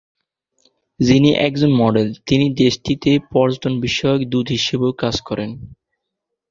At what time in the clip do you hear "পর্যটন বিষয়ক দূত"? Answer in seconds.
3.31-4.47